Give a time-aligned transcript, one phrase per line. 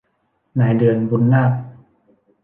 [0.59, 1.51] นายเดือน บุนนาค